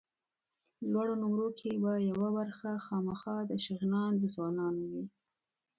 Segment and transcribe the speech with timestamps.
[0.91, 5.05] لوړو نومرو کې به یوه برخه خامخا د شغنان د ځوانانو وي.